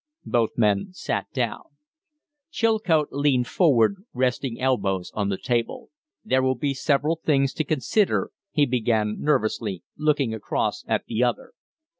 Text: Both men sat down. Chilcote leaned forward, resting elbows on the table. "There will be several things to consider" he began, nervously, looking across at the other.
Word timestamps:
Both 0.25 0.57
men 0.57 0.87
sat 0.93 1.31
down. 1.31 1.61
Chilcote 2.49 3.09
leaned 3.11 3.45
forward, 3.45 3.97
resting 4.15 4.59
elbows 4.59 5.11
on 5.13 5.29
the 5.29 5.37
table. 5.37 5.91
"There 6.25 6.41
will 6.41 6.55
be 6.55 6.73
several 6.73 7.17
things 7.23 7.53
to 7.53 7.63
consider" 7.63 8.31
he 8.51 8.65
began, 8.65 9.17
nervously, 9.21 9.83
looking 9.95 10.33
across 10.33 10.83
at 10.87 11.05
the 11.05 11.23
other. 11.23 11.53